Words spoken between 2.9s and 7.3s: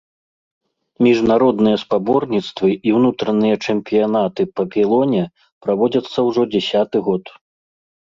ўнутраныя чэмпіянаты па пілоне праводзяцца ўжо дзясяты год.